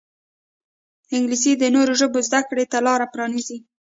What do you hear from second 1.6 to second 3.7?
نورو ژبو زده کړې ته لاره پرانیزي